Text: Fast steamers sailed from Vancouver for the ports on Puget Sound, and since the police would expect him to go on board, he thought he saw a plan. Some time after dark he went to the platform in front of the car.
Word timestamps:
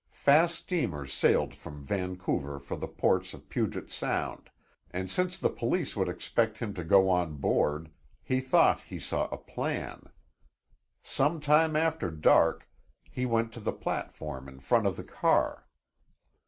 Fast 0.09 0.55
steamers 0.55 1.13
sailed 1.13 1.53
from 1.53 1.85
Vancouver 1.85 2.57
for 2.57 2.75
the 2.75 2.87
ports 2.87 3.35
on 3.35 3.41
Puget 3.41 3.91
Sound, 3.91 4.49
and 4.89 5.11
since 5.11 5.37
the 5.37 5.47
police 5.51 5.95
would 5.95 6.09
expect 6.09 6.57
him 6.57 6.73
to 6.73 6.83
go 6.83 7.07
on 7.07 7.35
board, 7.35 7.87
he 8.23 8.39
thought 8.39 8.81
he 8.81 8.97
saw 8.97 9.27
a 9.27 9.37
plan. 9.37 10.09
Some 11.03 11.39
time 11.39 11.75
after 11.75 12.09
dark 12.09 12.67
he 13.11 13.27
went 13.27 13.53
to 13.53 13.59
the 13.59 13.71
platform 13.73 14.49
in 14.49 14.59
front 14.59 14.87
of 14.87 14.97
the 14.97 15.03
car. 15.03 15.67